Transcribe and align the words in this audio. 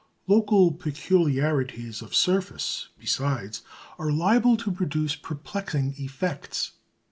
Local 0.25 0.71
peculiarities 0.71 2.01
of 2.01 2.15
surface, 2.15 2.87
besides, 2.97 3.61
are 3.99 4.11
liable 4.11 4.57
to 4.57 4.71
produce 4.71 5.13
perplexing 5.15 5.93
effects. 5.99 6.71